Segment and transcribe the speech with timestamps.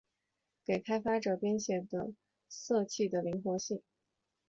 [0.65, 2.15] 给开发者编写着
[2.49, 3.83] 色器的灵活性。